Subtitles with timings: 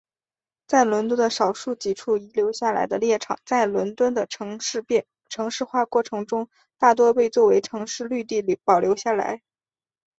[0.65, 9.43] 在伦敦的少数几处遗留下来的猎场在伦敦的城市化过程中大多被作为城市绿地保留下来。